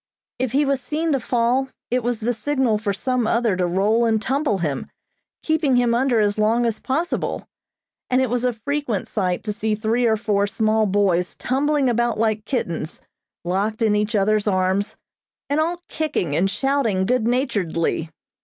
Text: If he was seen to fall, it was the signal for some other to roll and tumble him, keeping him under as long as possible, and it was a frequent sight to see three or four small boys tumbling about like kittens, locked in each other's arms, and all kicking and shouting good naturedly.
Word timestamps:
If 0.39 0.53
he 0.53 0.65
was 0.65 0.81
seen 0.81 1.11
to 1.11 1.19
fall, 1.19 1.69
it 1.91 2.01
was 2.01 2.21
the 2.21 2.33
signal 2.33 2.79
for 2.79 2.91
some 2.91 3.27
other 3.27 3.55
to 3.55 3.67
roll 3.67 4.03
and 4.05 4.19
tumble 4.19 4.57
him, 4.57 4.89
keeping 5.43 5.75
him 5.75 5.93
under 5.93 6.19
as 6.19 6.39
long 6.39 6.65
as 6.65 6.79
possible, 6.79 7.45
and 8.09 8.19
it 8.19 8.27
was 8.31 8.43
a 8.43 8.51
frequent 8.51 9.07
sight 9.07 9.43
to 9.43 9.53
see 9.53 9.75
three 9.75 10.07
or 10.07 10.17
four 10.17 10.47
small 10.47 10.87
boys 10.87 11.35
tumbling 11.35 11.87
about 11.87 12.17
like 12.17 12.45
kittens, 12.45 12.99
locked 13.45 13.83
in 13.83 13.95
each 13.95 14.15
other's 14.15 14.47
arms, 14.47 14.95
and 15.51 15.59
all 15.59 15.83
kicking 15.87 16.35
and 16.35 16.49
shouting 16.49 17.05
good 17.05 17.27
naturedly. 17.27 18.09